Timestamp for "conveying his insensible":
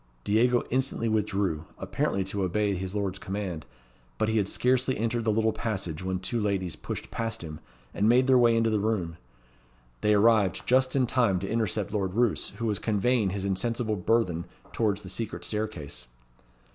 12.79-13.95